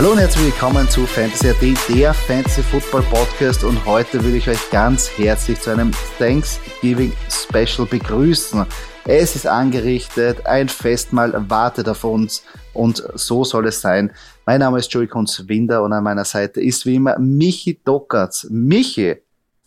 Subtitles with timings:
[0.00, 4.48] Hallo und herzlich willkommen zu Fantasy AD, der Fantasy Football Podcast und heute will ich
[4.48, 8.64] euch ganz herzlich zu einem Thanksgiving Special begrüßen.
[9.04, 12.42] Es ist angerichtet, ein Festmahl wartet auf uns
[12.72, 14.10] und so soll es sein.
[14.46, 18.46] Mein Name ist Joey Kunz-Winder und an meiner Seite ist wie immer Michi Dockertz.
[18.48, 19.16] Michi,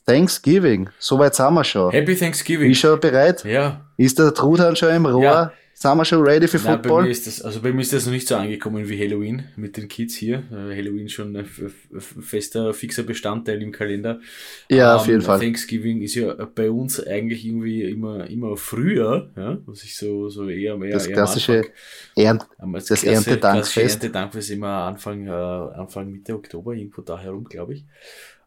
[0.07, 1.91] Thanksgiving, soweit sind wir schon.
[1.91, 2.69] Happy Thanksgiving.
[2.69, 3.45] Bist du schon bereit?
[3.45, 3.81] Ja.
[3.97, 5.23] Ist der Truthahn schon im Rohr?
[5.23, 5.53] Ja.
[5.75, 6.97] Sind wir schon ready für Nein, Football?
[7.01, 9.43] bei mir ist das, also bei mir ist das noch nicht so angekommen wie Halloween
[9.57, 10.43] mit den Kids hier.
[10.51, 14.21] Äh, Halloween schon ein fester, fixer Bestandteil im Kalender.
[14.69, 15.39] Ja, Ähm, auf jeden Fall.
[15.39, 20.47] Thanksgiving ist ja bei uns eigentlich irgendwie immer, immer früher, ja, was ich so, so
[20.47, 21.71] eher mehr, Das eher klassische Anfang-
[22.15, 23.77] Ernt am- das klasse- Erntedankfest.
[24.03, 27.85] Erntedankfest immer Anfang, äh, Anfang Mitte Oktober, irgendwo da herum, glaube ich.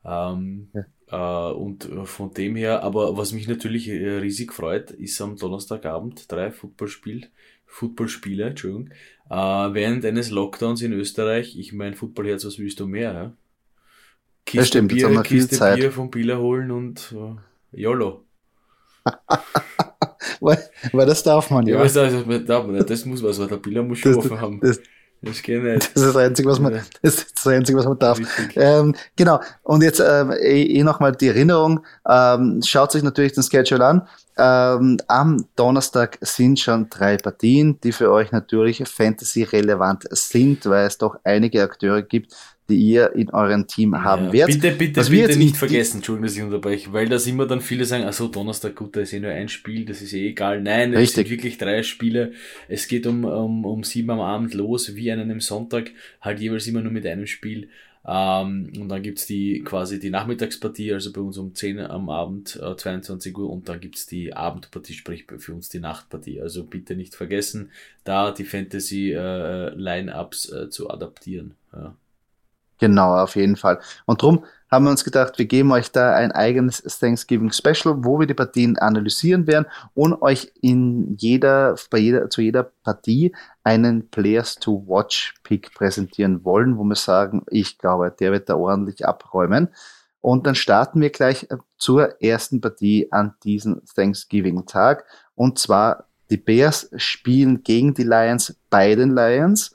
[0.05, 0.83] Ähm, äh,
[1.15, 6.31] und äh, von dem her, aber was mich natürlich äh, riesig freut, ist am Donnerstagabend
[6.31, 7.29] drei Footballspiel,
[7.67, 8.91] Footballspiele, Entschuldigung,
[9.31, 11.57] äh, während eines Lockdowns in Österreich.
[11.59, 13.13] Ich mein Footballherz, was willst du mehr?
[13.13, 13.33] Ja?
[14.45, 15.77] Kiste stimmt, jetzt Bier, haben wir viel Kiste Zeit.
[15.79, 17.15] Bier vom Bieler holen und
[17.73, 18.23] äh, YOLO.
[20.41, 20.59] weil,
[20.93, 21.81] weil das darf man, Ja, ja.
[21.83, 24.61] weißt du, also, da- das muss was, weil der Bieler muss schon Das- offen haben.
[24.61, 24.81] das-
[25.27, 25.91] Das geht nicht.
[25.95, 28.19] Das ist das Einzige, was man, das ist das Einzige, was man darf.
[28.55, 29.41] Ähm, genau.
[29.63, 31.85] Und jetzt ähm, eh, eh nochmal die Erinnerung.
[32.09, 34.09] Ähm, schaut sich natürlich den Schedule an.
[34.39, 40.99] Ähm, am Donnerstag sind schon drei Partien, die für euch natürlich Fantasy-relevant sind, weil es
[40.99, 42.35] doch einige Akteure gibt,
[42.69, 44.61] die ihr in eurem Team haben Ja, werdet.
[44.61, 47.85] Bitte, bitte, Was bitte nicht vergessen, Entschuldigung, dass ich unterbreche, weil da immer dann viele
[47.85, 50.61] sagen, ach so, Donnerstag, gut, da ist eh nur ein Spiel, das ist eh egal.
[50.61, 51.29] Nein, es Richtig.
[51.29, 52.33] sind wirklich drei Spiele.
[52.69, 56.67] Es geht um, um, um sieben am Abend los, wie an einem Sonntag, halt jeweils
[56.67, 57.69] immer nur mit einem Spiel.
[58.09, 62.55] Ähm, und dann gibt's die quasi die Nachmittagspartie, also bei uns um 10 am Abend,
[62.63, 66.41] äh, 22 Uhr, und dann gibt's die Abendpartie, sprich für uns die Nachtpartie.
[66.41, 67.71] Also bitte nicht vergessen,
[68.05, 71.55] da die Fantasy-Line-Ups äh, zu adaptieren.
[71.73, 71.97] Ja.
[72.79, 73.81] Genau, auf jeden Fall.
[74.05, 78.19] Und drum haben wir uns gedacht, wir geben euch da ein eigenes Thanksgiving Special, wo
[78.19, 84.09] wir die Partien analysieren werden und euch in jeder, bei jeder, zu jeder Partie einen
[84.11, 89.07] Players to Watch Pick präsentieren wollen, wo wir sagen, ich glaube, der wird da ordentlich
[89.07, 89.69] abräumen.
[90.21, 95.05] Und dann starten wir gleich äh, zur ersten Partie an diesem Thanksgiving Tag.
[95.37, 99.73] Und zwar die Bears spielen gegen die Lions bei den Lions.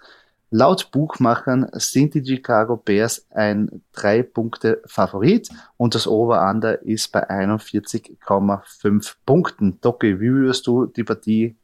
[0.53, 5.47] Laut Buchmachern sind die Chicago Bears ein drei Punkte Favorit
[5.77, 9.79] und das Over-Under ist bei 41,5 Punkten.
[9.79, 11.55] Doki, wie würdest du die Partie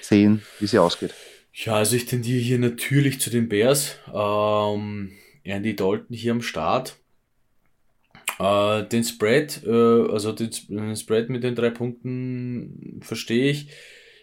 [0.00, 1.12] sehen, wie sie ausgeht?
[1.52, 3.96] Ja, also ich tendiere hier natürlich zu den Bears.
[4.12, 5.12] Ähm,
[5.44, 6.96] Andy Dalton hier am Start.
[8.38, 13.68] Äh, den Spread, äh, also den, den Spread mit den drei Punkten verstehe ich.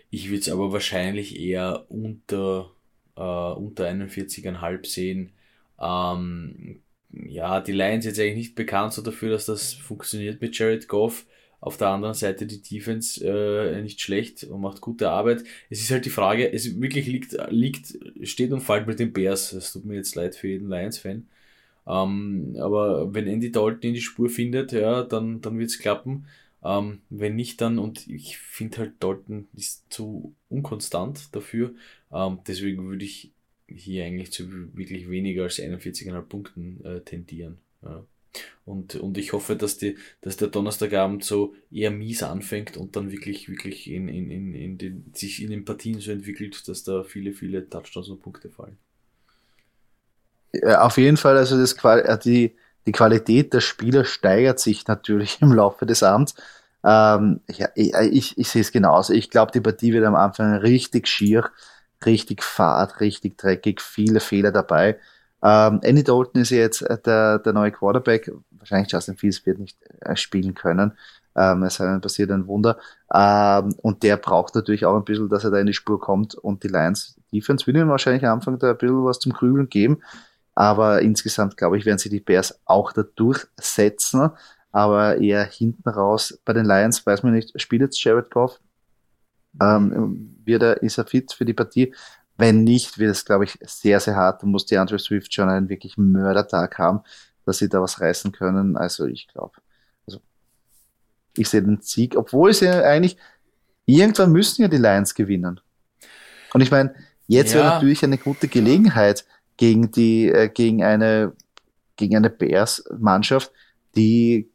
[0.10, 2.72] Ich würde es aber wahrscheinlich eher unter,
[3.18, 5.32] äh, unter 41,5 sehen.
[5.80, 10.88] Ähm, ja, die Lions jetzt eigentlich nicht bekannt so dafür, dass das funktioniert mit Jared
[10.88, 11.26] Goff.
[11.60, 15.44] Auf der anderen Seite die Defense äh, nicht schlecht und macht gute Arbeit.
[15.70, 19.54] Es ist halt die Frage, es wirklich liegt, liegt, steht und fällt mit den Bears.
[19.54, 21.28] Es tut mir jetzt leid für jeden Lions-Fan.
[21.88, 26.28] Ähm, aber wenn Andy Dalton in die Spur findet, ja, dann, dann wird's klappen.
[26.68, 31.74] Ähm, wenn nicht, dann, und ich finde halt, Dalton ist zu unkonstant dafür.
[32.12, 33.32] Ähm, deswegen würde ich
[33.68, 37.60] hier eigentlich zu wirklich weniger als 41,5 Punkten äh, tendieren.
[37.84, 38.04] Ja.
[38.66, 43.14] Und, und ich hoffe, dass, die, dass der Donnerstagabend so eher mies anfängt und dann
[43.14, 47.04] wirklich, wirklich in, in, in, in den, sich in den Partien so entwickelt, dass da
[47.04, 48.78] viele, viele Touchdowns und Punkte fallen.
[50.52, 52.56] Ja, auf jeden Fall, also das, äh, die,
[52.86, 56.36] die Qualität der Spieler steigert sich natürlich im Laufe des Abends.
[56.84, 59.14] Ähm, ja, ich, ich, sehe es genauso.
[59.14, 61.50] Ich glaube, die Partie wird am Anfang richtig schier,
[62.06, 64.98] richtig fad, richtig dreckig, viele Fehler dabei.
[65.44, 68.32] Ähm, Andy Dalton ist jetzt äh, der, der neue Quarterback.
[68.52, 70.94] Wahrscheinlich Justin Fields wird nicht äh, spielen können.
[71.36, 72.78] Ähm, es sei denn, passiert ein Wunder.
[73.14, 76.36] Ähm, und der braucht natürlich auch ein bisschen, dass er da in die Spur kommt.
[76.36, 79.70] Und die Lions Defense will ihm wahrscheinlich am Anfang da ein bisschen was zum Grübeln
[79.70, 80.02] geben.
[80.56, 84.32] Aber insgesamt, glaube ich, werden sie die Bears auch da durchsetzen.
[84.72, 88.60] Aber eher hinten raus bei den Lions, weiß man nicht, spielt jetzt Jared Goff?
[89.62, 91.94] Ähm, wird er, ist er fit für die Partie?
[92.38, 94.44] Wenn nicht, wird es, glaube ich, sehr, sehr hart.
[94.44, 97.02] Da muss die Andrew Swift schon einen wirklich Mördertag haben,
[97.46, 98.78] dass sie da was reißen können.
[98.78, 99.54] Also ich glaube,
[100.06, 100.20] also
[101.36, 103.18] ich sehe den Sieg, obwohl sie ja eigentlich,
[103.86, 105.60] irgendwann müssen ja die Lions gewinnen.
[106.54, 106.94] Und ich meine,
[107.28, 107.62] jetzt Ja.
[107.62, 109.26] wäre natürlich eine gute Gelegenheit
[109.58, 111.34] gegen die, äh, gegen eine,
[111.96, 113.52] gegen eine Bears-Mannschaft,
[113.96, 114.50] die,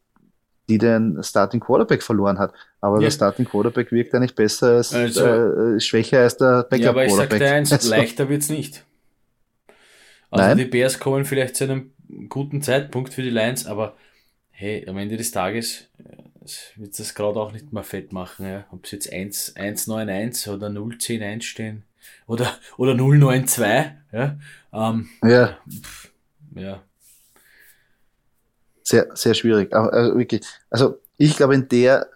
[0.69, 2.53] die den Starting Quarterback verloren hat.
[2.81, 3.03] Aber Ja.
[3.03, 7.05] der Starting Quarterback wirkt eigentlich besser als, Also- äh, schwächer als der Backup Ja, aber
[7.05, 7.47] ich sag Quarterback.
[7.49, 8.85] dir eins, Also, leichter wird's nicht.
[10.31, 10.57] Also Nein.
[10.57, 11.91] die Bears kommen vielleicht zu einem
[12.29, 13.95] guten Zeitpunkt für die Lions, aber
[14.51, 18.45] hey, am Ende des Tages äh, wird das gerade auch nicht mehr fett machen.
[18.47, 18.65] Ja?
[18.71, 21.83] Ob es jetzt 1-9-1 oder 0-10-1 stehen
[22.27, 23.91] oder, oder 0-9-2.
[24.11, 24.37] Ja?
[24.73, 25.57] Ähm, ja.
[25.69, 26.11] Pff,
[26.55, 26.81] ja.
[28.83, 29.73] Sehr, sehr schwierig.
[29.73, 30.41] Also, wirklich.
[30.69, 32.07] Also ich glaube, in der,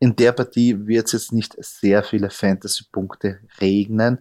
[0.00, 4.18] in der Partie wird es jetzt nicht sehr viele Fantasy-Punkte regnen.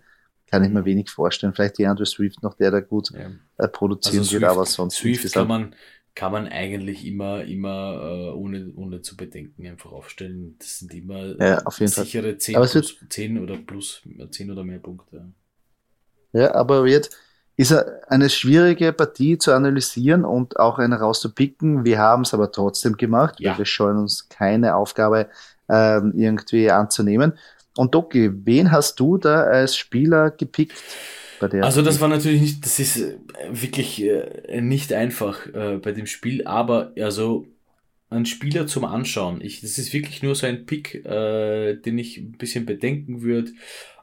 [0.50, 1.54] Kann ich mir wenig vorstellen.
[1.54, 3.32] Vielleicht die Andrew Swift noch, der da gut ja.
[3.58, 4.96] äh, produzieren also Swift, wird, aber sonst.
[4.96, 5.76] Swift kann man,
[6.16, 10.56] kann man eigentlich immer, immer äh, ohne, ohne zu bedenken einfach aufstellen.
[10.60, 12.38] Das sind immer ja, sichere Fall.
[12.38, 14.02] 10, plus, 10 oder plus
[14.32, 15.34] 10 oder mehr Punkte.
[16.32, 17.10] Ja, aber wird
[17.58, 17.74] ist
[18.08, 21.86] eine schwierige Partie zu analysieren und auch eine rauszupicken.
[21.86, 23.52] Wir haben es aber trotzdem gemacht, ja.
[23.52, 25.28] weil wir scheuen uns keine Aufgabe
[25.68, 27.34] ähm, irgendwie anzunehmen.
[27.76, 30.78] Und Doki, wen hast du da als Spieler gepickt?
[31.62, 33.18] also das war natürlich nicht, das ist äh,
[33.50, 37.46] wirklich äh, nicht einfach äh, bei dem Spiel, aber also
[38.10, 39.42] ein Spieler zum Anschauen.
[39.42, 43.52] Ich, das ist wirklich nur so ein Pick, äh, den ich ein bisschen bedenken würde.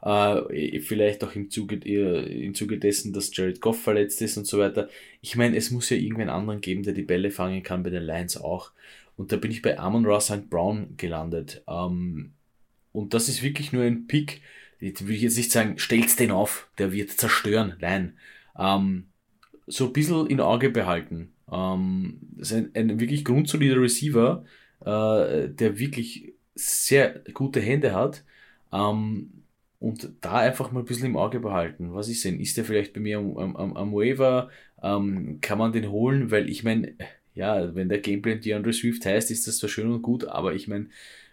[0.03, 4.59] Äh, vielleicht auch im Zuge, im Zuge dessen, dass Jared Goff verletzt ist und so
[4.59, 4.89] weiter.
[5.21, 8.03] Ich meine, es muss ja irgendwen anderen geben, der die Bälle fangen kann, bei den
[8.03, 8.71] Lions auch.
[9.17, 10.49] Und da bin ich bei Amon Ross St.
[10.49, 11.63] Brown gelandet.
[11.67, 12.33] Ähm,
[12.91, 14.41] und das ist wirklich nur ein Pick,
[14.79, 17.75] jetzt will ich jetzt nicht sagen, stellt den auf, der wird zerstören.
[17.79, 18.17] Nein.
[18.57, 19.07] Ähm,
[19.67, 21.33] so ein bisschen in Auge behalten.
[21.51, 24.43] Ähm, ist ein, ein wirklich grundsolider Receiver,
[24.81, 28.23] äh, der wirklich sehr gute Hände hat.
[28.71, 29.43] Ähm,
[29.79, 31.93] und da einfach mal ein bisschen im Auge behalten.
[31.93, 32.39] Was ist denn?
[32.39, 34.49] Ist der vielleicht bei mir am, am, am Waiver?
[34.81, 36.31] Ähm, kann man den holen?
[36.31, 36.95] Weil ich meine,
[37.35, 40.67] ja, wenn der Gameplan DeAndre Swift heißt, ist das zwar schön und gut, aber ich
[40.67, 40.87] meine,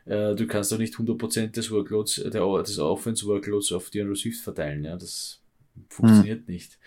[0.04, 4.84] äh, du kannst doch nicht 100% des Workloads, der, des Offense-Workloads auf DeAndre Swift verteilen.
[4.84, 5.40] Ja, das
[5.88, 6.52] funktioniert hm.
[6.52, 6.78] nicht.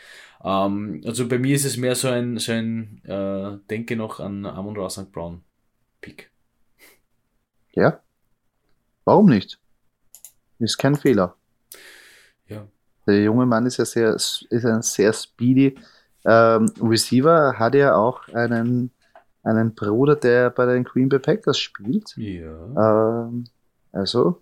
[0.46, 4.46] Ähm, also bei mir ist es mehr so ein, so ein äh, denke noch an
[4.46, 5.12] Amon Ra St.
[5.12, 5.42] Brown
[6.02, 6.30] Pick.
[7.74, 8.00] Ja.
[9.06, 9.60] Warum nicht?
[10.60, 11.36] Ist kein Fehler.
[12.48, 12.68] Ja.
[13.08, 15.78] Der junge Mann ist ja sehr, ist ein sehr speedy
[16.26, 18.92] ähm, Receiver, hat ja auch einen,
[19.44, 22.16] einen Bruder, der bei den Green Bay Packers spielt.
[22.18, 23.28] Ja.
[23.28, 23.46] Ähm,
[23.92, 24.42] also,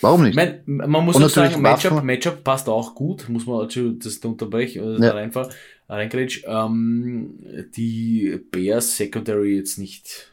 [0.00, 0.36] Warum nicht?
[0.36, 5.02] Man, man muss auch sagen, Matchup, Matchup passt auch gut, muss man also das unterbrechen,
[5.02, 5.14] äh, ja.
[5.14, 5.50] einfach
[5.88, 6.44] reingrätsch.
[6.46, 7.38] Ähm,
[7.76, 10.32] die Bears Secondary jetzt nicht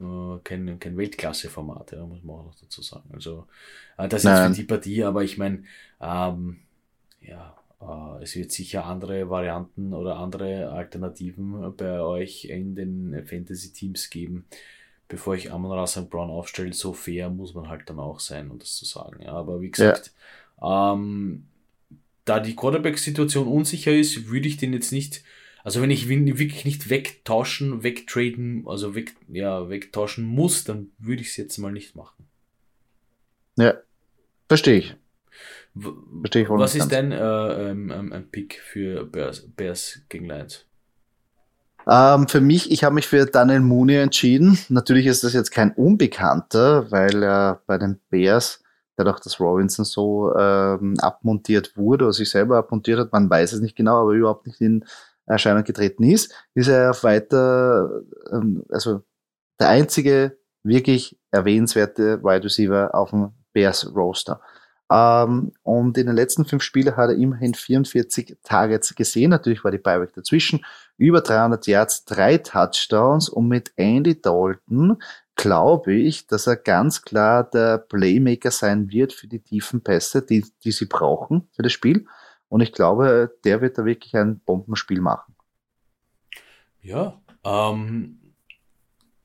[0.00, 3.10] äh, kein, kein Weltklasse-Format, ja, muss man auch noch dazu sagen.
[3.12, 3.46] Also
[3.98, 5.64] äh, das ist jetzt für die Partie, aber ich meine,
[6.00, 6.58] ähm,
[7.20, 14.10] ja, äh, es wird sicher andere Varianten oder andere Alternativen bei euch in den Fantasy-Teams
[14.10, 14.46] geben
[15.12, 16.08] bevor ich Amon Ra St.
[16.08, 19.22] Brown aufstelle, so fair muss man halt dann auch sein, um das zu sagen.
[19.22, 20.10] Ja, aber wie gesagt,
[20.58, 20.94] ja.
[20.94, 21.48] ähm,
[22.24, 25.22] da die Quarterback-Situation unsicher ist, würde ich den jetzt nicht,
[25.64, 31.20] also wenn ich ihn wirklich nicht wegtauschen, wegtraden, also weg, ja, wegtauschen muss, dann würde
[31.20, 32.26] ich es jetzt mal nicht machen.
[33.58, 33.74] Ja,
[34.48, 34.96] verstehe ich.
[36.20, 40.64] Verstehe ich Was ist dein äh, ähm, ähm, ein Pick für Bears, Bears gegen Lions?
[41.88, 44.58] Ähm, für mich, ich habe mich für Daniel Mooney entschieden.
[44.68, 48.62] Natürlich ist das jetzt kein Unbekannter, weil er bei den Bears,
[48.96, 53.60] dadurch, dass Robinson so ähm, abmontiert wurde oder sich selber abmontiert hat, man weiß es
[53.60, 54.84] nicht genau, aber überhaupt nicht in
[55.26, 58.02] Erscheinung getreten ist, ist er weiter,
[58.32, 59.02] ähm, also
[59.58, 64.40] der einzige wirklich erwähnenswerte Wide Receiver auf dem Bears Roster.
[64.92, 69.30] Ähm, und in den letzten fünf Spielen hat er immerhin 44 Targets gesehen.
[69.30, 70.64] Natürlich war die Beiweg dazwischen.
[70.98, 73.30] Über 300 Yards, drei Touchdowns.
[73.30, 75.02] Und mit Andy Dalton
[75.34, 80.44] glaube ich, dass er ganz klar der Playmaker sein wird für die tiefen Pässe, die,
[80.62, 82.06] die sie brauchen für das Spiel.
[82.48, 85.34] Und ich glaube, der wird da wirklich ein Bombenspiel machen.
[86.82, 88.34] Ja, ähm,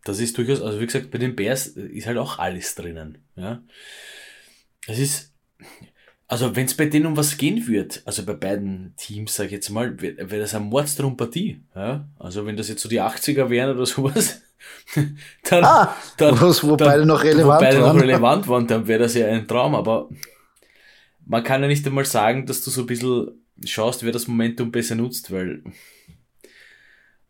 [0.05, 3.17] das ist durchaus, also wie gesagt, bei den Bears ist halt auch alles drinnen.
[3.35, 3.61] Ja.
[4.87, 5.33] Es ist,
[6.27, 9.53] also wenn es bei denen um was gehen wird, also bei beiden Teams, sag ich
[9.53, 11.61] jetzt mal, wäre wär das eine Mordstrompartie.
[11.73, 12.07] Ja?
[12.19, 14.41] Also wenn das jetzt so die 80er wären oder sowas,
[15.49, 17.95] dann, ah, dann, wo dann, beide noch relevant wo beide waren.
[17.95, 20.09] noch relevant waren, dann wäre das ja ein Traum, aber
[21.25, 23.31] man kann ja nicht einmal sagen, dass du so ein bisschen
[23.65, 25.63] schaust, wer das Momentum besser nutzt, weil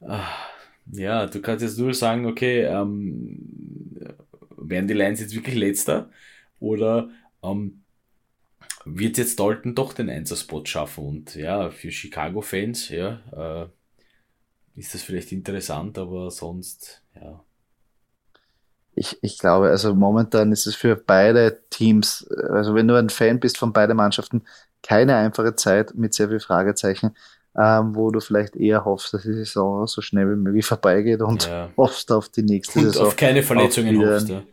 [0.01, 0.47] ach,
[0.91, 3.39] ja, du kannst jetzt nur sagen, okay, ähm,
[4.57, 6.09] werden die Lions jetzt wirklich letzter
[6.59, 7.09] oder
[7.43, 7.83] ähm,
[8.95, 11.05] wird jetzt Dalton doch den Einserspot schaffen.
[11.05, 17.43] Und ja, für Chicago-Fans, ja, äh, ist das vielleicht interessant, aber sonst, ja.
[18.93, 23.39] Ich, ich glaube, also momentan ist es für beide Teams, also wenn du ein Fan
[23.39, 24.43] bist von beiden Mannschaften,
[24.81, 27.15] keine einfache Zeit mit sehr viel Fragezeichen,
[27.55, 31.47] ähm, wo du vielleicht eher hoffst, dass die Saison so schnell wie möglich vorbeigeht und
[31.47, 31.69] ja.
[31.77, 33.07] hoffst auf die nächste und Saison.
[33.07, 34.43] auf keine Verletzungen hoffst, ja.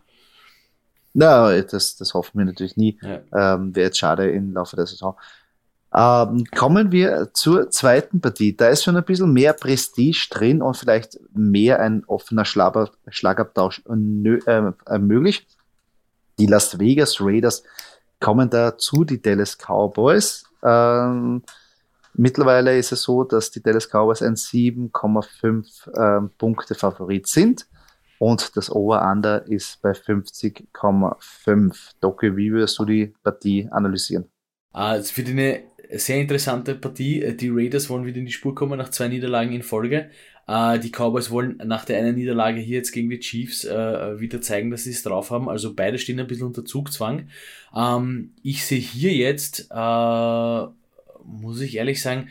[1.15, 2.99] Na, das, das hoffen wir natürlich nie.
[3.01, 3.55] Ja.
[3.55, 5.17] Ähm, Wäre jetzt schade im Laufe der Saison.
[5.95, 8.57] Ähm, kommen wir zur zweiten Partie.
[8.57, 13.83] Da ist schon ein bisschen mehr Prestige drin und vielleicht mehr ein offener Schlager, Schlagabtausch
[13.89, 15.47] äh, äh, möglich.
[16.41, 17.63] Die Las Vegas Raiders
[18.19, 20.43] kommen dazu, die Dallas Cowboys.
[20.65, 21.43] Ähm,
[22.15, 27.69] mittlerweile ist es so, dass die Dallas Cowboys ein 7,5 ähm, Punkte Favorit sind
[28.25, 31.77] und das Over-Under ist bei 50,5.
[32.01, 34.25] Doki, wie würdest du die Partie analysieren?
[34.73, 37.23] Also für die eine sehr interessante Partie.
[37.23, 40.09] Äh, die Raiders wollen wieder in die Spur kommen nach zwei Niederlagen in Folge.
[40.49, 44.41] Äh, die Cowboys wollen nach der einen Niederlage hier jetzt gegen die Chiefs äh, wieder
[44.41, 45.51] zeigen, dass sie es drauf haben.
[45.51, 47.29] Also beide stehen ein bisschen unter Zugzwang.
[47.77, 52.29] Ähm, ich sehe hier jetzt, muss ich ehrlich sagen,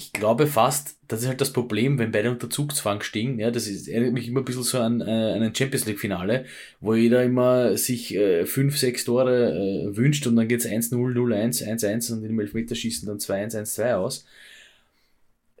[0.00, 3.38] ich glaube fast, das ist halt das Problem, wenn beide unter Zugzwang stehen.
[3.38, 6.46] Ja, das ist, erinnert mich immer ein bisschen so an äh, ein Champions League Finale,
[6.80, 11.62] wo jeder immer sich äh, fünf, sechs Tore äh, wünscht und dann geht's 1-0, 0-1,
[11.66, 14.24] 1-1 und im Elfmeterschießen dann 2-1, 1-2 aus.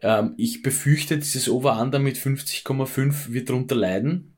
[0.00, 4.36] Ähm, ich befürchte, dieses Over-Under mit 50,5 wird darunter leiden.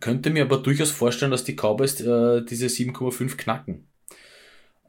[0.00, 3.86] Könnte mir aber durchaus vorstellen, dass die Cowboys äh, diese 7,5 knacken.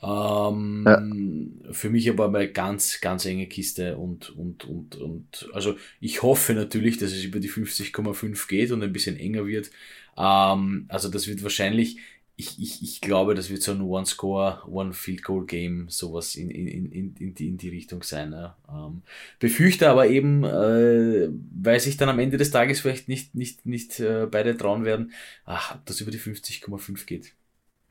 [0.03, 1.73] Ähm, ja.
[1.73, 6.53] Für mich aber eine ganz, ganz enge Kiste und, und, und, und, also ich hoffe
[6.53, 9.71] natürlich, dass es über die 50,5 geht und ein bisschen enger wird.
[10.17, 11.99] Ähm, also das wird wahrscheinlich,
[12.35, 17.33] ich, ich, ich glaube, das wird so ein One-Score, One-Field-Goal-Game, sowas in, in, in, in,
[17.35, 18.33] die, in die Richtung sein.
[18.33, 18.57] Ja.
[18.69, 19.03] Ähm,
[19.39, 23.99] befürchte aber eben, äh, weil sich dann am Ende des Tages vielleicht nicht, nicht, nicht
[24.01, 25.13] äh, beide trauen werden,
[25.45, 27.33] ach, ob das über die 50,5 geht.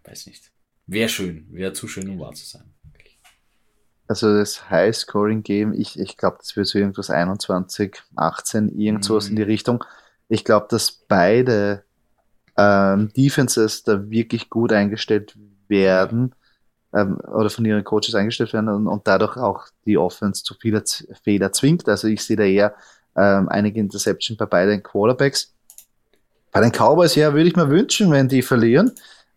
[0.05, 0.53] Weiß nicht.
[0.87, 2.65] Wäre schön, wäre zu schön, um wahr zu sein.
[4.09, 9.31] Also das High-Scoring-Game, ich, ich glaube, das wird so irgendwas 21, 18, irgendwas mhm.
[9.31, 9.85] in die Richtung.
[10.29, 11.85] Ich glaube, dass beide
[12.57, 15.37] ähm, Defenses da wirklich gut eingestellt
[15.69, 16.35] werden
[16.93, 20.83] ähm, oder von ihren Coaches eingestellt werden und, und dadurch auch die Offense zu vieler
[21.23, 21.89] Fehler zwingt.
[21.89, 22.75] Also ich sehe da eher
[23.17, 25.55] ähm, einige Interception bei beiden Quarterbacks.
[26.51, 28.93] Bei den Cowboys, ja, würde ich mir wünschen, wenn die verlieren.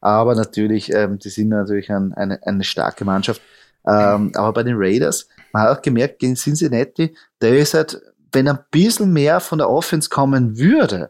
[0.06, 3.42] Aber natürlich, ähm, die sind natürlich ein, eine, eine starke Mannschaft.
[3.88, 8.00] Ähm, aber bei den Raiders, man hat auch gemerkt, gegen Cincinnati, der ist halt,
[8.32, 11.10] wenn ein bisschen mehr von der Offense kommen würde,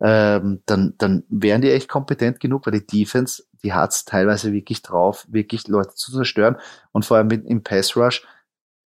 [0.00, 4.52] ähm, dann, dann wären die echt kompetent genug, weil die Defense, die hat es teilweise
[4.52, 6.56] wirklich drauf, wirklich Leute zu zerstören.
[6.90, 8.26] Und vor allem mit, im Pass Rush,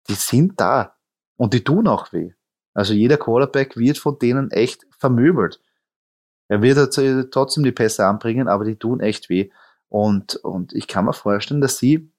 [0.08, 0.94] die sind da
[1.36, 2.32] und die tun auch weh.
[2.72, 5.60] Also jeder Quarterback wird von denen echt vermöbelt.
[6.48, 9.50] Er wird trotzdem die Pässe anbringen, aber die tun echt weh.
[9.88, 12.10] Und, und ich kann mir vorstellen, dass sie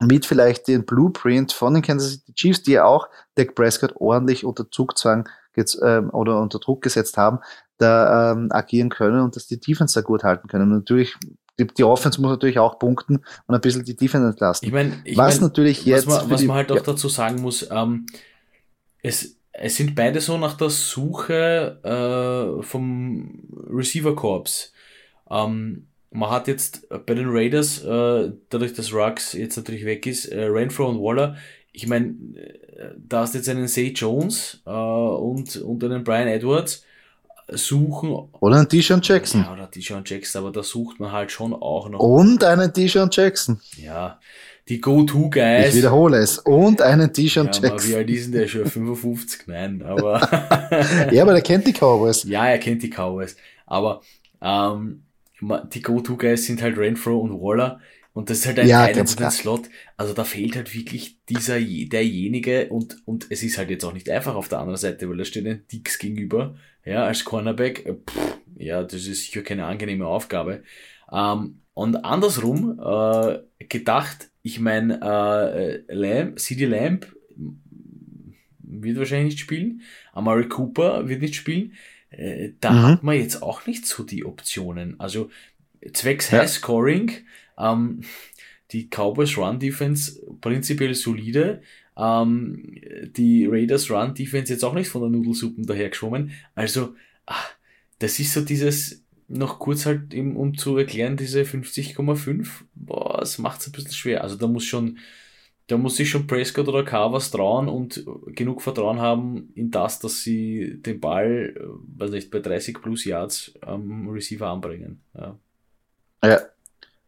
[0.00, 4.44] mit vielleicht den Blueprint von den Kansas City Chiefs, die ja auch Dak Prescott ordentlich
[4.44, 7.38] unter Zugzwang ähm, oder unter Druck gesetzt haben,
[7.78, 10.64] da ähm, agieren können und dass die Defense da gut halten können.
[10.64, 11.16] Und natürlich,
[11.58, 14.66] die, die, Offense muss natürlich auch punkten und ein bisschen die Defense entlasten.
[14.66, 16.06] Ich meine, was mein, natürlich jetzt.
[16.06, 16.82] Was man, was man halt auch ja.
[16.82, 18.06] dazu sagen muss, ähm,
[19.02, 24.72] es, es sind beide so nach der Suche äh, vom Receiver Corps.
[25.30, 30.26] Ähm, man hat jetzt bei den Raiders, äh, dadurch dass Ruggs jetzt natürlich weg ist,
[30.26, 31.36] äh, Renfro und Waller,
[31.72, 36.84] ich meine, äh, da hast jetzt einen Say Jones äh, und, und einen Brian Edwards
[37.48, 38.10] suchen.
[38.40, 39.42] Oder einen Deshaun Jackson.
[39.42, 42.00] Ja, oder Deshaun Jackson, aber da sucht man halt schon auch noch.
[42.00, 43.60] Und einen Deshaun Jackson.
[43.76, 44.20] Ja,
[44.68, 45.70] die Go-To-Guys.
[45.70, 46.38] Ich wiederhole es.
[46.38, 47.90] Und einen T-Shirt ja, Jackson.
[47.90, 48.66] Wie alt ist denn der schon?
[48.66, 49.46] 55?
[49.46, 50.20] Nein, aber.
[51.12, 52.24] ja, aber der kennt die Cowboys.
[52.24, 53.36] Ja, er kennt die Cowboys.
[53.66, 54.02] Aber
[54.40, 55.02] ähm,
[55.40, 57.80] die Go-To-Guys sind halt Renfro und Waller.
[58.14, 59.70] Und das ist halt ein ja, den Slot.
[59.96, 64.10] Also da fehlt halt wirklich dieser, derjenige und, und es ist halt jetzt auch nicht
[64.10, 66.54] einfach auf der anderen Seite, weil da steht ein Dix gegenüber,
[66.84, 67.84] ja, als Cornerback.
[68.10, 70.62] Pff, ja, das ist sicher keine angenehme Aufgabe.
[71.10, 77.14] Ähm, und andersrum äh, gedacht, ich meine, äh, Lamb, CD Lamb
[78.60, 79.82] wird wahrscheinlich nicht spielen.
[80.12, 81.74] Amari Cooper wird nicht spielen.
[82.10, 82.82] Äh, da mhm.
[82.82, 84.98] hat man jetzt auch nicht so die Optionen.
[84.98, 85.30] Also
[85.92, 86.40] zwecks ja.
[86.40, 87.12] High Scoring,
[87.58, 88.02] ähm,
[88.72, 91.62] die Cowboys Run Defense prinzipiell solide.
[91.96, 92.74] Ähm,
[93.16, 96.32] die Raiders Run Defense jetzt auch nicht von der Nudelsuppen dahergeschwommen.
[96.54, 96.94] Also,
[97.26, 97.50] ach,
[97.98, 99.01] das ist so dieses,
[99.32, 103.92] noch kurz halt eben, um zu erklären, diese 50,5, boah, es macht es ein bisschen
[103.92, 104.22] schwer.
[104.22, 104.98] Also da muss schon,
[105.68, 109.98] da muss sich schon Prescott oder Carr was trauen und genug Vertrauen haben in das,
[110.00, 111.60] dass sie den Ball, äh,
[111.98, 115.02] weiß nicht, bei 30 plus Yards am Receiver anbringen.
[115.14, 115.38] Ja.
[116.24, 116.40] ja.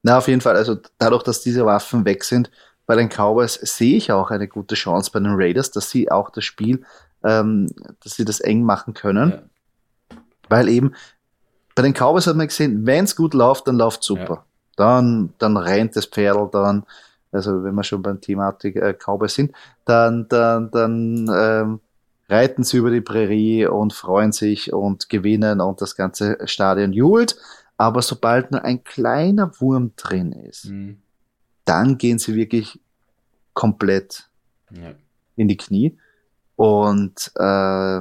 [0.03, 0.57] Na, auf jeden Fall.
[0.57, 2.51] Also dadurch, dass diese Waffen weg sind,
[2.87, 6.31] bei den Cowboys sehe ich auch eine gute Chance bei den Raiders, dass sie auch
[6.31, 6.85] das Spiel,
[7.25, 7.69] ähm,
[8.03, 9.31] dass sie das eng machen können.
[9.31, 10.19] Ja.
[10.51, 10.93] Weil eben
[11.75, 14.35] bei den Cowboys hat man gesehen, wenn es gut läuft, dann läuft super.
[14.35, 14.45] Ja.
[14.77, 16.85] Dann, dann rennt das Pferd, dann,
[17.33, 19.53] also wenn wir schon beim Thematik äh, Cowboys sind,
[19.85, 21.81] dann, dann, dann ähm,
[22.29, 27.37] reiten sie über die Prärie und freuen sich und gewinnen und das ganze Stadion jubelt.
[27.77, 30.99] Aber sobald nur ein kleiner Wurm drin ist, mhm.
[31.65, 32.81] dann gehen sie wirklich
[33.53, 34.29] komplett
[34.71, 34.93] ja.
[35.37, 35.99] in die Knie.
[36.57, 38.01] Und äh,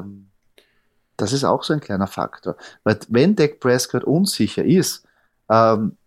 [1.17, 2.55] das ist auch so ein kleiner Faktor.
[2.84, 5.05] Weil wenn Dak Prescott unsicher ist,
[5.50, 5.98] ähm,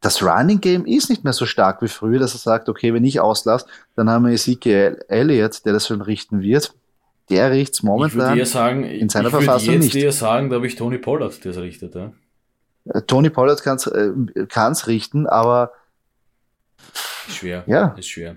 [0.00, 3.04] das Running Game ist nicht mehr so stark wie früher, dass er sagt, okay, wenn
[3.04, 6.74] ich auslasse, dann haben wir Ezekiel Elliott, der das schon richten wird.
[7.30, 9.94] Der riecht es momentan ich sagen, in seiner ich Verfassung jetzt nicht.
[9.94, 11.94] Ich würde sagen, da habe ich Tony Pollard, der es richtet.
[11.94, 12.12] Ja?
[12.86, 15.72] Äh, Tony Pollard kann es äh, richten, aber
[17.28, 17.62] schwer.
[17.66, 17.94] Ja.
[17.96, 18.36] Ist schwer.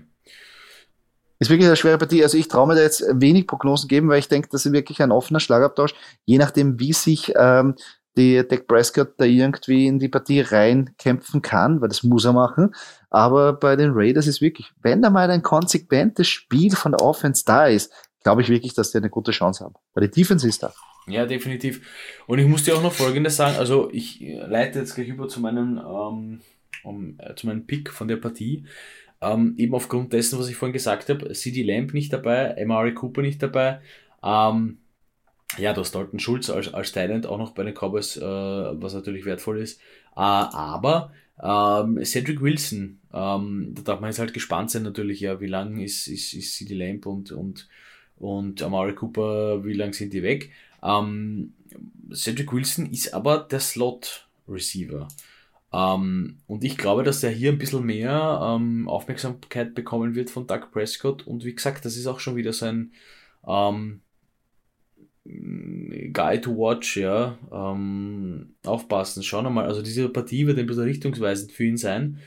[1.38, 2.22] Ist wirklich eine schwere Partie.
[2.22, 5.02] Also ich traue mir da jetzt wenig Prognosen geben, weil ich denke, das ist wirklich
[5.02, 5.94] ein offener Schlagabtausch.
[6.24, 7.74] Je nachdem, wie sich ähm,
[8.16, 12.74] die Dak Prescott da irgendwie in die Partie reinkämpfen kann, weil das muss er machen.
[13.10, 17.44] Aber bei den Raiders ist wirklich, wenn da mal ein konsequentes Spiel von der Offense
[17.44, 19.74] da ist, glaube ich wirklich, dass die eine gute Chance haben.
[19.94, 20.72] Weil die Defense ist da.
[21.06, 21.86] Ja, definitiv.
[22.26, 25.40] Und ich muss dir auch noch Folgendes sagen, also ich leite jetzt gleich über zu
[25.40, 26.40] meinem, ähm,
[26.82, 28.64] um, äh, zu meinem Pick von der Partie.
[29.20, 33.22] Ähm, eben aufgrund dessen, was ich vorhin gesagt habe, CD Lamp nicht dabei, Mari Cooper
[33.22, 33.80] nicht dabei.
[34.22, 34.78] Ähm,
[35.58, 38.94] ja, du hast Dalton Schulz als, als Talent auch noch bei den Cowboys, äh, was
[38.94, 39.80] natürlich wertvoll ist.
[40.16, 45.40] Äh, aber ähm, Cedric Wilson, ähm, da darf man jetzt halt gespannt sein natürlich, ja,
[45.40, 47.68] wie lang ist, ist, ist CD Lamp und, und,
[48.18, 50.50] und Amari Cooper, wie lang sind die weg?
[50.82, 51.54] Ähm,
[52.12, 55.08] Cedric Wilson ist aber der Slot-Receiver.
[55.72, 60.46] Ähm, und ich glaube, dass er hier ein bisschen mehr ähm, Aufmerksamkeit bekommen wird von
[60.46, 61.26] Doug Prescott.
[61.26, 62.92] Und wie gesagt, das ist auch schon wieder sein
[63.46, 64.00] ähm,
[66.12, 67.38] Guy to watch, ja.
[67.52, 69.66] Ähm, aufpassen, schauen wir mal.
[69.66, 72.20] Also diese Partie wird ein bisschen richtungsweisend für ihn sein,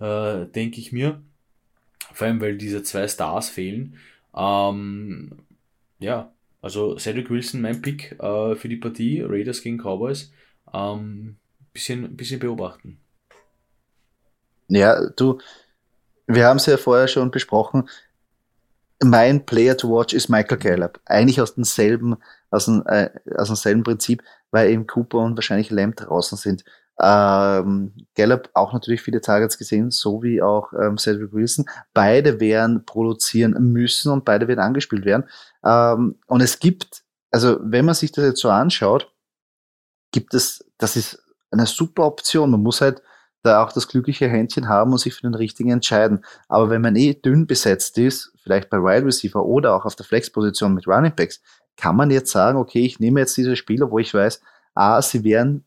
[0.00, 1.20] äh, denke ich mir.
[2.12, 3.96] Vor allem, weil diese zwei Stars fehlen.
[4.34, 5.32] Ähm,
[5.98, 6.32] ja,
[6.62, 10.32] also Cedric Wilson, mein Pick äh, für die Partie, Raiders gegen Cowboys.
[10.72, 11.36] Ähm,
[11.76, 12.98] bisschen, bisschen beobachten.
[14.68, 15.38] Ja, du,
[16.26, 17.88] wir haben es ja vorher schon besprochen.
[19.04, 21.00] Mein Player to watch ist Michael Gallup.
[21.04, 22.16] Eigentlich aus demselben,
[22.50, 26.64] aus, dem, äh, aus demselben Prinzip, weil eben Cooper und wahrscheinlich Lamb draußen sind.
[26.98, 31.66] Ähm, Gallup auch natürlich viele Targets gesehen, so wie auch ähm, Cedric Wilson.
[31.92, 35.28] Beide werden produzieren müssen und beide werden angespielt werden.
[35.62, 39.12] Ähm, und es gibt, also wenn man sich das jetzt so anschaut,
[40.10, 42.50] gibt es, das ist eine super Option.
[42.50, 43.02] Man muss halt
[43.42, 46.24] da auch das glückliche Händchen haben und sich für den richtigen entscheiden.
[46.48, 50.04] Aber wenn man eh dünn besetzt ist, vielleicht bei Wide Receiver oder auch auf der
[50.06, 51.40] Flexposition mit Running Backs,
[51.76, 54.40] kann man jetzt sagen, okay, ich nehme jetzt diese Spieler, wo ich weiß,
[54.74, 55.64] ah, sie werden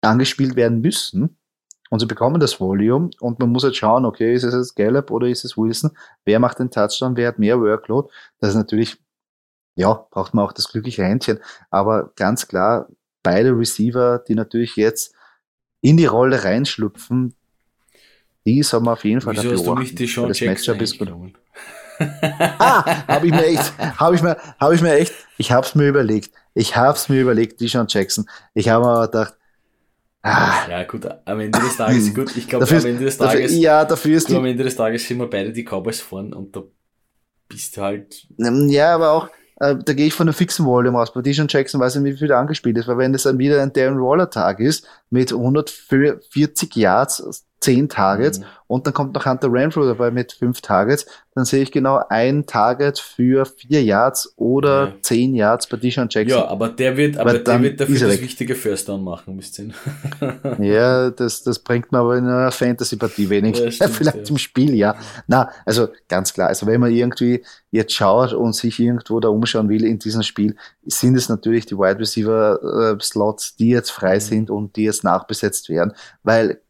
[0.00, 1.38] angespielt werden müssen
[1.90, 5.10] und sie bekommen das Volume und man muss jetzt schauen, okay, ist es jetzt Gallup
[5.10, 5.90] oder ist es Wilson?
[6.24, 7.16] Wer macht den Touchdown?
[7.16, 8.08] Wer hat mehr Workload?
[8.40, 8.98] Das ist natürlich,
[9.74, 11.38] ja, braucht man auch das glückliche Händchen.
[11.70, 12.88] Aber ganz klar,
[13.22, 15.14] beide Receiver, die natürlich jetzt
[15.80, 17.34] in die Rolle reinschlüpfen,
[18.46, 20.98] die soll man auf jeden Fall Wieso hast du nicht die Sean das Matchup ist
[20.98, 21.08] gut.
[22.00, 25.74] ah, habe ich mir echt, habe ich mir, habe ich mir echt, ich habe es
[25.74, 26.32] mir überlegt.
[26.54, 28.28] Ich habe es mir überlegt, die Sean Jackson.
[28.54, 29.34] Ich habe aber gedacht,
[30.22, 33.58] ah, ja gut, am Ende des Tages, gut, ich glaube, am Ende des Tages, dafür,
[33.58, 36.54] ja, dafür ist die, am Ende des Tages sind wir beide die Cowboys vorn und
[36.54, 36.62] da
[37.48, 38.26] bist du halt.
[38.36, 41.12] Ja, aber auch, da gehe ich von einem fixen Volume aus.
[41.12, 43.60] Bei Dijon Jackson weiß ich nicht, wie viel angespielt ist, weil wenn das dann wieder
[43.60, 48.44] ein Darren Waller Tag ist, mit 140 Yards, 10 Targets mhm.
[48.68, 51.06] und dann kommt noch Hunter Renfrew dabei mit 5 Targets,
[51.38, 54.94] dann sehe ich genau ein Target für 4 Yards oder ja.
[55.02, 56.38] 10 Yards bei Dishon Jackson.
[56.38, 58.22] Ja, aber der wird, aber der wird dafür das weg.
[58.22, 59.70] wichtige First Down machen, wisst ihr.
[60.58, 63.58] ja, das, das bringt man aber in einer Fantasy-Partie wenig.
[63.58, 64.30] Ja, stimmt, Vielleicht ja.
[64.30, 64.96] im Spiel, ja.
[65.28, 69.68] Na, also ganz klar, also wenn man irgendwie jetzt schaut und sich irgendwo da umschauen
[69.68, 74.16] will in diesem Spiel, sind es natürlich die Wide Receiver äh, Slots, die jetzt frei
[74.16, 74.20] mhm.
[74.20, 76.60] sind und die jetzt nachbesetzt werden, weil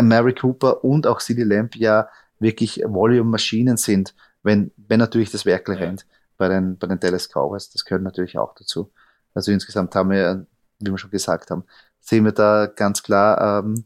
[0.00, 5.76] Mary Cooper und auch CD Lamp ja wirklich Volume-Maschinen sind, wenn, wenn natürlich das Werkel
[5.76, 5.82] ja.
[5.82, 7.70] rennt bei den, bei den Dallas Cowboys.
[7.70, 8.92] Das gehört natürlich auch dazu.
[9.34, 10.46] Also insgesamt haben wir,
[10.78, 11.64] wie wir schon gesagt haben,
[12.00, 13.84] sehen wir da ganz klar ähm,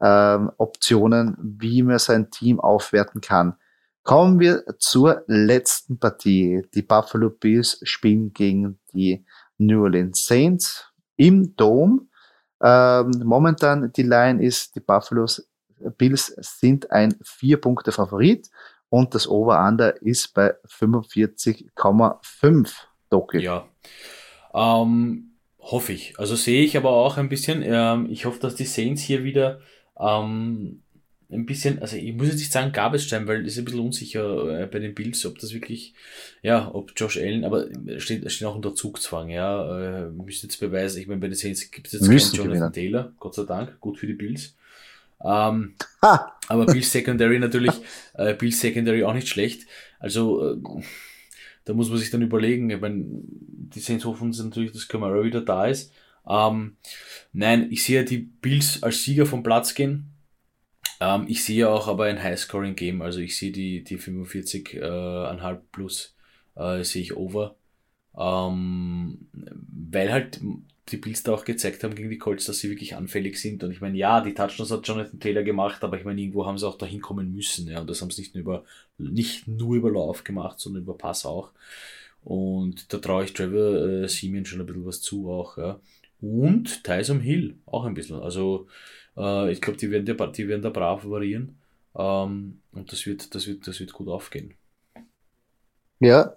[0.00, 3.56] ähm, Optionen, wie man sein Team aufwerten kann.
[4.02, 6.62] Kommen wir zur letzten Partie.
[6.74, 9.24] Die Buffalo Bills spielen gegen die
[9.58, 12.02] New Orleans Saints im Dome.
[12.62, 15.46] Ähm, momentan die Line ist die Buffaloes
[15.98, 18.50] Bills sind ein vier Punkte Favorit
[18.88, 22.72] und das Over-Under ist bei 45,5
[23.10, 23.40] Doki.
[23.40, 23.68] Ja,
[24.54, 26.18] ähm, hoffe ich.
[26.18, 27.62] Also sehe ich aber auch ein bisschen.
[27.62, 29.60] Ähm, ich hoffe, dass die Saints hier wieder
[29.98, 30.82] ähm,
[31.30, 34.60] ein bisschen, also ich muss jetzt nicht sagen Gabelstein, weil es ist ein bisschen unsicher
[34.60, 35.94] äh, bei den Bills, ob das wirklich,
[36.42, 37.66] ja, ob Josh Allen, aber
[37.98, 41.70] steht, steht auch unter Zugzwang, ja, äh, müsste jetzt beweisen, ich meine, bei den Saints
[41.70, 42.92] gibt es jetzt Müssen keinen Jonathan gewinnen.
[42.92, 44.54] Taylor, Gott sei Dank, gut für die Bills.
[45.24, 47.74] Ähm, aber Bills Secondary natürlich,
[48.14, 49.66] äh, Bills Secondary auch nicht schlecht,
[49.98, 50.56] also äh,
[51.64, 55.40] da muss man sich dann überlegen, ich meine, die Saints hoffen natürlich, dass Camara wieder
[55.40, 55.92] da ist.
[56.28, 56.76] Ähm,
[57.32, 60.12] nein, ich sehe die Bills als Sieger vom Platz gehen
[61.00, 66.14] ähm, ich sehe auch aber ein High-Scoring-Game, also ich sehe die, die 45,5 äh, plus,
[66.56, 67.56] äh, sehe ich over.
[68.18, 70.40] Ähm, weil halt
[70.88, 73.64] die Bills da auch gezeigt haben gegen die Colts, dass sie wirklich anfällig sind.
[73.64, 76.58] Und ich meine, ja, die Touchdowns hat Jonathan Taylor gemacht, aber ich meine, irgendwo haben
[76.58, 77.68] sie auch dahin kommen müssen.
[77.68, 78.64] Ja, und das haben sie nicht nur über,
[78.98, 81.50] nicht nur über Lauf gemacht, sondern über Pass auch.
[82.22, 85.58] Und da traue ich Trevor äh, Simeon schon ein bisschen was zu auch.
[85.58, 85.80] Ja.
[86.20, 88.20] Und Tyson Hill auch ein bisschen.
[88.20, 88.68] Also
[89.16, 91.58] äh, ich glaube, die, werden der, die werden da brav variieren.
[91.96, 94.54] Ähm, und das wird, das, wird, das wird gut aufgehen.
[95.98, 96.34] Ja,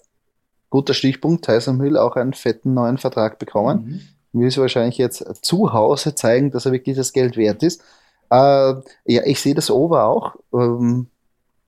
[0.70, 1.46] guter Stichpunkt.
[1.46, 4.02] Tyson Hill auch einen fetten neuen Vertrag bekommen.
[4.32, 4.42] Mhm.
[4.42, 7.82] Will sie wahrscheinlich jetzt zu Hause zeigen, dass er wirklich das Geld wert ist.
[8.30, 8.74] Äh,
[9.06, 11.08] ja, ich sehe das Over auch ähm,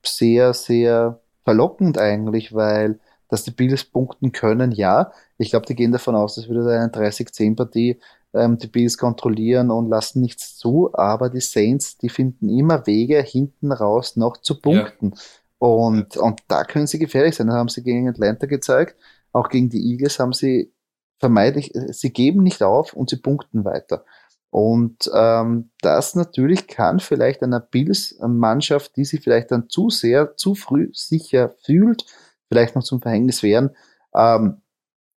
[0.04, 3.00] sehr, sehr verlockend eigentlich, weil
[3.32, 5.12] dass die Bills punkten können, ja.
[5.38, 7.98] Ich glaube, die gehen davon aus, dass wieder eine 30-10-Partie
[8.34, 13.22] ähm, die Bills kontrollieren und lassen nichts zu, aber die Saints, die finden immer Wege
[13.22, 15.14] hinten raus noch zu punkten.
[15.16, 15.22] Ja.
[15.60, 17.48] Und, und da können sie gefährlich sein.
[17.48, 18.96] Das haben sie gegen Atlanta gezeigt.
[19.32, 20.74] Auch gegen die Eagles haben sie
[21.20, 24.04] vermeidlich, sie geben nicht auf und sie punkten weiter.
[24.50, 30.56] Und ähm, das natürlich kann vielleicht einer Bills-Mannschaft, die sich vielleicht dann zu sehr, zu
[30.56, 32.06] früh sicher fühlt,
[32.50, 33.70] vielleicht noch zum Verhängnis werden.
[34.14, 34.62] Ähm,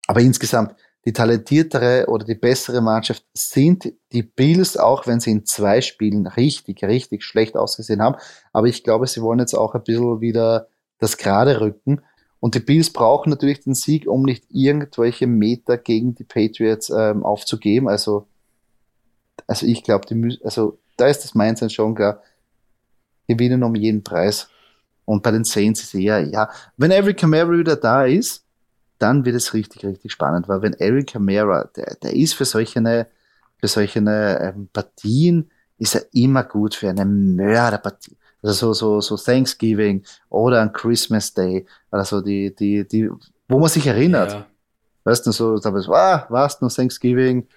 [0.08, 5.45] aber insgesamt, die talentiertere oder die bessere Mannschaft sind die Bills, auch wenn sie in
[5.45, 8.15] zwei Spielen richtig, richtig schlecht ausgesehen haben.
[8.53, 10.67] Aber ich glaube, sie wollen jetzt auch ein bisschen wieder
[10.99, 12.01] das gerade rücken.
[12.39, 17.23] Und die Bills brauchen natürlich den Sieg, um nicht irgendwelche Meter gegen die Patriots ähm,
[17.23, 17.89] aufzugeben.
[17.89, 18.27] Also,
[19.47, 22.21] also ich glaube, die also da ist das Mindset schon klar.
[23.27, 24.49] Gewinnen um jeden Preis.
[25.05, 28.42] Und bei den Saints ist eher, ja, wenn Every Camara wieder da ist,
[29.03, 33.07] dann wird es richtig, richtig spannend, weil wenn Eric Camara, der, der ist für solche,
[33.57, 38.15] für solche ähm, Partien, ist er immer gut für eine Mörderpartie.
[38.41, 43.09] Also so, so, so Thanksgiving oder ein Christmas Day, also die, die, die,
[43.49, 44.31] wo man sich erinnert.
[44.31, 44.45] Ja.
[45.03, 47.47] Weißt du, so, da was, ah, was, nur Thanksgiving,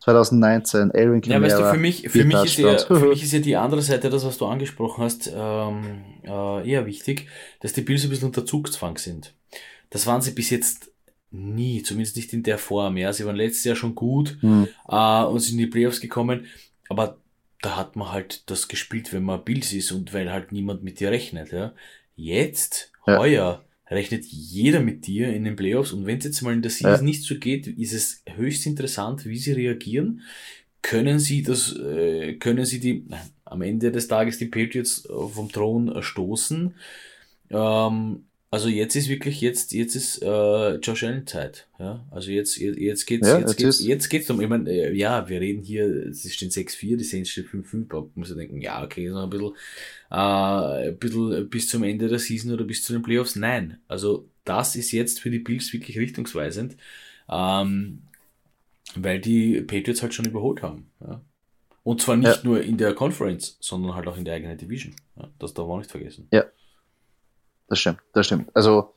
[0.00, 1.40] 2019, Aaron Camara.
[1.40, 3.82] Ja, weißt du, für mich, für mich, ist ja, für mich ist ja die andere
[3.82, 7.26] Seite, das, was du angesprochen hast, ähm, äh, eher wichtig,
[7.60, 9.34] dass die Bills ein bisschen unter Zugzwang sind.
[9.90, 10.90] Das waren sie bis jetzt
[11.30, 12.96] nie, zumindest nicht in der Form.
[12.96, 14.68] Ja, sie waren letztes Jahr schon gut mhm.
[14.88, 16.46] äh, und sind in die Playoffs gekommen,
[16.88, 17.18] aber
[17.62, 21.00] da hat man halt das gespielt, wenn man Bills ist und weil halt niemand mit
[21.00, 21.52] dir rechnet.
[21.52, 21.72] Ja.
[22.14, 23.18] Jetzt, ja.
[23.18, 26.70] heuer, rechnet jeder mit dir in den Playoffs und wenn es jetzt mal in der
[26.70, 27.02] Season ja.
[27.02, 30.22] nicht so geht, ist es höchst interessant, wie sie reagieren.
[30.82, 33.06] Können sie das, äh, können sie die,
[33.44, 36.74] am Ende des Tages die Patriots vom Thron stoßen?
[37.50, 38.24] Ähm,
[38.56, 42.02] also jetzt ist wirklich jetzt jetzt ist äh, Josh Allen Zeit, ja.
[42.10, 44.40] Also jetzt jetzt geht's ja, jetzt, geht's, jetzt geht's um.
[44.40, 47.88] Ich meine, äh, ja, wir reden hier, es stehen 6-4, die Saints stehen 5-5.
[47.90, 49.52] Da muss man denken, ja, okay, noch ein bisschen,
[50.10, 53.36] äh, ein bisschen bis zum Ende der Season oder bis zu den Playoffs.
[53.36, 56.78] Nein, also das ist jetzt für die Bills wirklich richtungsweisend,
[57.28, 58.04] ähm,
[58.94, 60.86] weil die Patriots halt schon überholt haben.
[61.02, 61.20] Ja.
[61.82, 62.40] Und zwar nicht ja.
[62.42, 64.94] nur in der Conference, sondern halt auch in der eigenen Division.
[65.14, 66.26] Ja, das darf man auch nicht vergessen.
[66.32, 66.46] Ja,
[67.68, 68.50] das stimmt, das stimmt.
[68.54, 68.94] Also,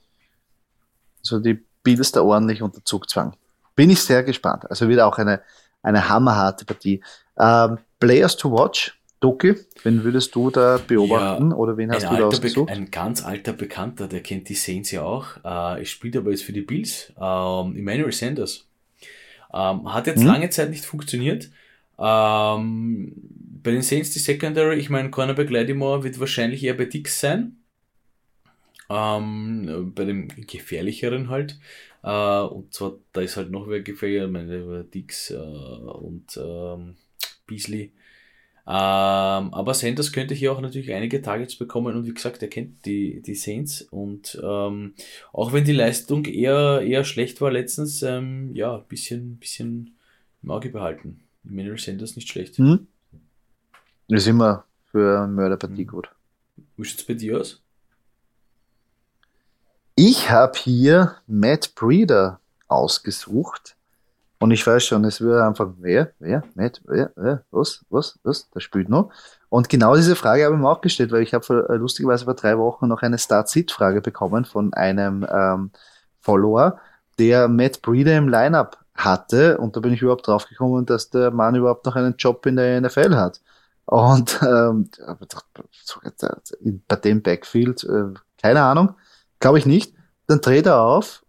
[1.21, 3.36] so die Bills da ordentlich unter Zugzwang.
[3.75, 4.69] Bin ich sehr gespannt.
[4.69, 5.41] Also wieder auch eine,
[5.82, 7.01] eine hammerharte Partie.
[7.39, 12.15] Ähm, Players to watch, Doki, wen würdest du da beobachten ja, oder wen hast du
[12.15, 12.69] da ausgesucht?
[12.69, 15.43] ein ganz alter Bekannter, der kennt die Saints ja auch.
[15.43, 17.12] Äh, spielt aber jetzt für die Bills.
[17.19, 18.65] Ähm, Emmanuel Sanders.
[19.53, 20.27] Ähm, hat jetzt hm?
[20.27, 21.49] lange Zeit nicht funktioniert.
[21.97, 23.13] Ähm,
[23.62, 27.58] bei den Saints die Secondary, ich meine, Cornerback Lattimore wird wahrscheinlich eher bei Dix sein.
[28.89, 31.60] Ähm, bei dem gefährlicheren halt.
[32.04, 36.95] Äh, und zwar, da ist halt noch wer gefährlicher, meine Dix äh, und ähm,
[37.45, 37.91] Beasley.
[38.71, 42.86] Ähm, aber Sanders könnte hier auch natürlich einige Targets bekommen und wie gesagt, er kennt
[42.86, 44.93] die, die Saints und ähm,
[45.34, 49.95] auch wenn die Leistung eher, eher schlecht war letztens, ähm, ja, bisschen, bisschen
[50.43, 51.21] im Auge behalten.
[51.43, 52.60] Emmanuel Sanders nicht schlecht.
[54.08, 55.88] Das ist immer für Mörderpartie mhm.
[55.88, 56.10] gut.
[56.78, 57.63] Wie sieht es bei dir aus?
[60.02, 63.76] Ich habe hier Matt Breeder ausgesucht.
[64.40, 68.50] Und ich weiß schon, es wird einfach, wer, wer, Matt, wer, wer, was, was, was,
[68.52, 69.12] der spielt noch.
[69.50, 72.36] Und genau diese Frage habe ich mir auch gestellt, weil ich habe äh, lustigerweise vor
[72.36, 75.72] drei Wochen noch eine Start-Sit-Frage bekommen von einem ähm,
[76.22, 76.80] Follower,
[77.18, 79.58] der Matt Breeder im Lineup hatte.
[79.58, 82.56] Und da bin ich überhaupt drauf gekommen, dass der Mann überhaupt noch einen Job in
[82.56, 83.42] der NFL hat.
[83.84, 84.90] Und ähm,
[86.88, 88.96] bei dem Backfield, äh, keine Ahnung,
[89.39, 89.93] glaube ich nicht.
[90.28, 91.23] Dann dreht er auf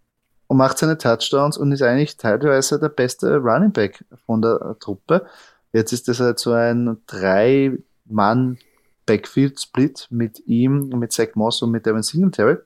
[0.47, 5.27] und macht seine Touchdowns und ist eigentlich teilweise der beste Running Back von der Truppe.
[5.73, 8.59] Jetzt ist das halt so ein drei-Mann
[9.07, 12.59] Backfield-Split mit ihm, mit Zach Moss und mit Devin Singletary.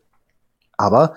[0.76, 1.14] Aber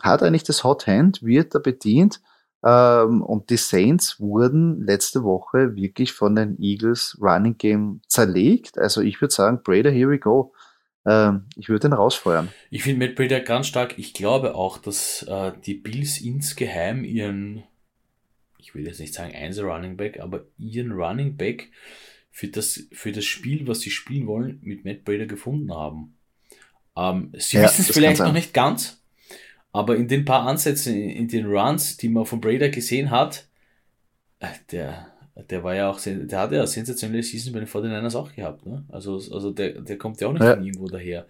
[0.00, 2.20] hat eigentlich das Hot Hand, wird er bedient.
[2.64, 8.78] Ähm, und die Saints wurden letzte Woche wirklich von den Eagles Running Game zerlegt.
[8.78, 10.52] Also ich würde sagen, Brader, here we go.
[11.06, 12.48] Ähm, ich würde ihn rausfeuern.
[12.70, 13.98] Ich finde Matt Brader ganz stark.
[13.98, 17.64] Ich glaube auch, dass äh, die Bills insgeheim ihren,
[18.58, 21.70] ich will jetzt nicht sagen Einser Running Back, aber ihren Running Back
[22.30, 26.16] für das, für das Spiel, was sie spielen wollen, mit Matt Brader gefunden haben.
[26.96, 29.02] Ähm, sie ja, wissen es vielleicht noch nicht ganz,
[29.72, 33.46] aber in den paar Ansätzen, in den Runs, die man von Brader gesehen hat,
[34.40, 38.32] äh, der, der war ja auch, der hat ja sensationelle Season bei den 49ers auch
[38.32, 38.66] gehabt.
[38.66, 38.84] Ne?
[38.88, 40.54] Also, also der, der kommt ja auch nicht ja.
[40.54, 41.26] von irgendwo daher.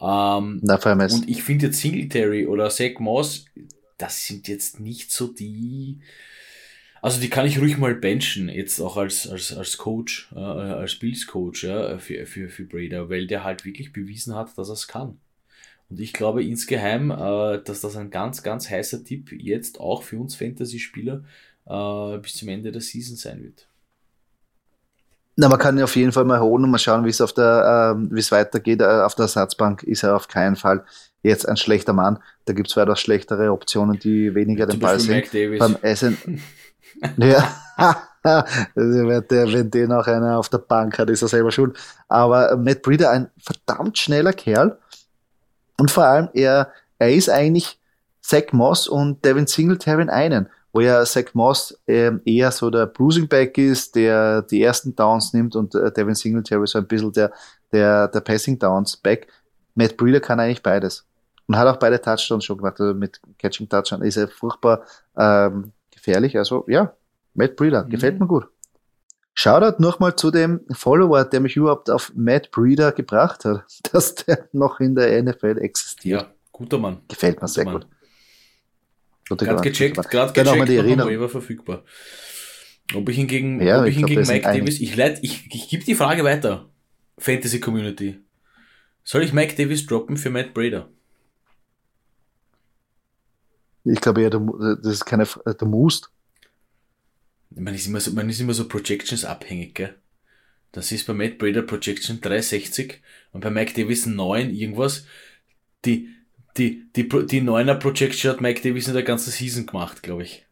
[0.00, 3.46] Ähm, Na, und ich finde jetzt Singletary oder Zach Moss,
[3.96, 6.00] das sind jetzt nicht so die.
[7.00, 10.94] Also die kann ich ruhig mal benchen, jetzt auch als, als, als Coach, äh, als
[10.96, 14.72] Bills Coach ja, für, für, für Brader, weil der halt wirklich bewiesen hat, dass er
[14.72, 15.18] es kann.
[15.90, 20.18] Und ich glaube insgeheim, äh, dass das ein ganz, ganz heißer Tipp jetzt auch für
[20.18, 21.24] uns Fantasy-Spieler
[21.66, 23.66] äh, bis zum Ende der Season sein wird.
[25.36, 27.32] Na, man kann ihn auf jeden Fall mal holen und mal schauen, wie es auf
[27.32, 28.82] der, äh, wie es weitergeht.
[28.82, 30.84] Auf der Ersatzbank ist er auf keinen Fall
[31.22, 32.20] jetzt ein schlechter Mann.
[32.44, 35.30] Da gibt es weitaus schlechtere Optionen, die weniger den Ball sind.
[35.58, 36.40] Beim Essen.
[37.16, 37.52] ja.
[38.22, 41.76] Also, wenn den auch einer auf der Bank hat, ist er selber schuld.
[42.08, 44.78] Aber Matt Breeder, ein verdammt schneller Kerl,
[45.76, 47.78] und vor allem, er, er ist eigentlich
[48.22, 52.86] Zach Moss und Devin Singletary in einen, wo ja Zach Moss ähm, eher so der
[52.86, 57.12] Bruising Back ist, der die ersten Downs nimmt und äh, Devin Singletary so ein bisschen
[57.12, 57.32] der,
[57.72, 59.28] der, der Passing Downs Back.
[59.76, 61.06] Matt Breeder kann eigentlich beides.
[61.46, 64.82] Und hat auch beide Touchdowns schon gemacht, also mit Catching Touchdown ist er furchtbar
[65.16, 66.36] ähm, gefährlich.
[66.36, 66.92] Also ja,
[67.34, 67.90] Matt Breeder, mhm.
[67.90, 68.48] gefällt mir gut.
[69.34, 74.48] Shoutout nochmal zu dem Follower, der mich überhaupt auf Matt Breeder gebracht hat, dass der
[74.50, 76.22] noch in der NFL existiert.
[76.22, 77.02] Ja, guter Mann.
[77.06, 77.74] Gefällt mir sehr Mann.
[77.74, 77.86] gut.
[79.28, 81.18] Gerade gecheckt, gerade gecheckt, die Erinnerung.
[81.20, 81.84] war verfügbar.
[82.94, 85.68] Ob ich ihn gegen, ja, ob ich ihn gegen Mike Davis, ich leite, ich, ich
[85.68, 86.68] gebe die Frage weiter.
[87.16, 88.20] Fantasy Community.
[89.02, 90.90] Soll ich Mike Davis droppen für Matt Breeder?
[93.84, 96.10] Ich glaube eher, das ist keine, du musst
[97.56, 99.94] man ist immer so, man ist immer so Projections abhängig, gell?
[100.72, 103.00] Das ist bei Matt Brader Projection 360
[103.32, 105.06] und bei Mike Davis 9 irgendwas.
[105.84, 106.08] Die,
[106.56, 110.46] die, die, die 9er Projection hat Mike Davis in der ganzen Season gemacht, glaube ich.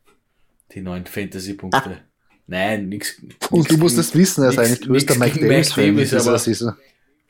[0.72, 1.90] Die 9 Fantasy-Punkte.
[1.90, 2.00] Ah.
[2.46, 3.22] Nein, nix.
[3.50, 6.74] Und du musst es wissen, er ist eigentlich größter Mike Davis, Mike Davis aber, Season.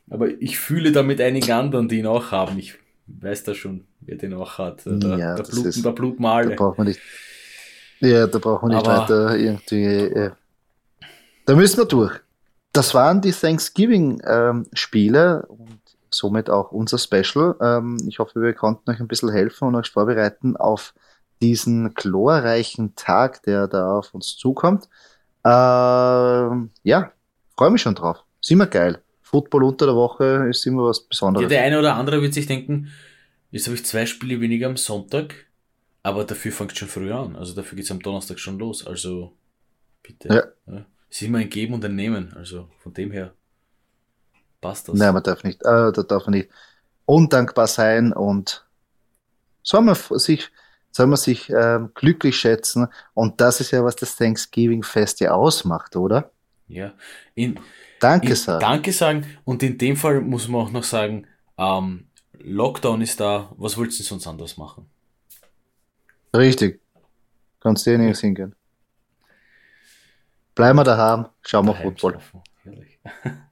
[0.09, 2.59] aber ich fühle da mit einigen anderen, die ihn auch haben.
[2.59, 2.75] Ich
[3.07, 4.87] weiß da schon, wer den auch hat.
[4.87, 6.51] Der, ja, der, Blut, ist, der Blutmale.
[6.51, 7.01] Da braucht man nicht
[8.03, 9.85] ja, da brauchen wir nicht Aber weiter irgendwie.
[9.85, 10.33] Äh,
[11.47, 12.19] da müssen wir durch.
[12.73, 15.79] Das waren die Thanksgiving-Spiele ähm, und
[16.15, 17.57] somit auch unser Special.
[17.61, 20.95] Ähm, ich hoffe, wir konnten euch ein bisschen helfen und euch vorbereiten auf
[21.41, 24.89] diesen glorreichen Tag, der da auf uns zukommt.
[25.45, 27.13] Ähm, ja,
[27.57, 28.25] freue mich schon drauf.
[28.41, 29.01] Ist immer geil.
[29.23, 31.45] Football unter der Woche ist immer was Besonderes.
[31.45, 32.89] Ja, der eine oder andere wird sich denken,
[33.51, 35.35] jetzt habe ich zwei Spiele weniger am Sonntag
[36.03, 37.37] aber dafür fängt es schon früh an.
[37.37, 38.87] Also dafür geht es am Donnerstag schon los.
[38.87, 39.37] Also
[40.03, 40.29] bitte.
[40.29, 40.73] Ja.
[40.73, 40.87] ja.
[41.09, 42.33] Es ist immer ein Geben und ein Nehmen.
[42.35, 43.35] Also von dem her
[44.63, 44.95] passt das.
[44.95, 46.49] Nein, man darf nicht, äh, da darf man nicht
[47.05, 48.65] undankbar sein und
[49.63, 50.51] soll man sich,
[50.91, 52.87] soll man sich äh, glücklich schätzen.
[53.13, 56.31] Und das ist ja, was das Thanksgiving-Fest ja ausmacht, oder?
[56.69, 56.95] Ja.
[57.35, 57.61] In,
[58.01, 58.61] danke in, sagen.
[58.61, 59.27] Danke sagen.
[59.45, 61.27] Und in dem Fall muss man auch noch sagen,
[61.59, 62.07] ähm,
[62.39, 63.53] Lockdown ist da.
[63.57, 64.89] Was willst du sonst anders machen?
[66.35, 66.81] Richtig.
[67.61, 68.55] Kannst du eh nirgends hingehen.
[70.55, 72.19] Bleiben wir daheim, schauen wir Football.